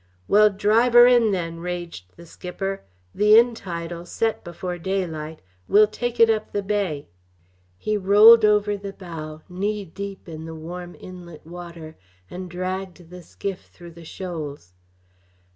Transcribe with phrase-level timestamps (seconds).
[0.27, 2.81] "Well, drive her in, then!" raged the skipper.
[3.13, 5.43] "The in tide'll set before daylight.
[5.67, 7.07] We'll take it up the bay."
[7.77, 11.97] He rolled over the bow, knee deep in the warm inlet water,
[12.31, 14.73] and dragged the skiff through the shoals.